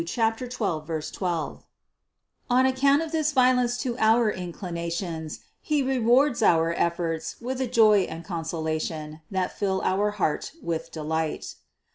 [0.03, 0.49] 12,
[1.11, 1.63] 12),
[2.49, 8.05] on account of this violence to our inclinations, He rewards our efforts with a joy
[8.09, 11.53] and consolation, that fill our heart with delight.